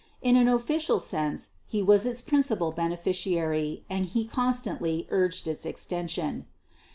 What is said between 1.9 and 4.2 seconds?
its principal beneficiary and